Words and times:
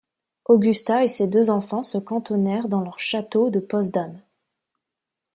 Augusta 0.45 1.03
et 1.03 1.07
ses 1.07 1.27
deux 1.27 1.51
enfants 1.51 1.83
se 1.83 1.99
cantonnèrent 1.99 2.67
dans 2.69 2.81
leur 2.81 2.99
château 2.99 3.51
de 3.51 3.59
Potsdam. 3.59 4.19